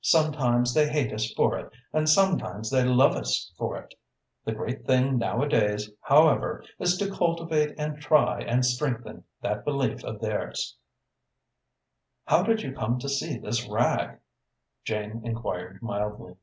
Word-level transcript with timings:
Sometimes 0.00 0.74
they 0.74 0.88
hate 0.88 1.12
us 1.12 1.32
for 1.34 1.56
it 1.56 1.72
and 1.92 2.08
sometimes 2.08 2.70
they 2.70 2.84
love 2.84 3.14
us 3.14 3.52
for 3.56 3.76
it. 3.78 3.94
The 4.44 4.50
great 4.50 4.84
thing, 4.84 5.16
nowadays, 5.16 5.88
however, 6.00 6.64
is 6.80 6.96
to 6.96 7.08
cultivate 7.08 7.72
and 7.78 8.02
try 8.02 8.40
and 8.40 8.66
strengthen 8.66 9.22
that 9.42 9.64
belief 9.64 10.02
of 10.02 10.18
theirs." 10.20 10.76
"How 12.24 12.42
did 12.42 12.62
you 12.62 12.72
come 12.74 12.98
to 12.98 13.08
see 13.08 13.38
this 13.38 13.68
rag?" 13.68 14.18
Jane 14.82 15.20
enquired 15.24 15.80
mildly. 15.80 16.34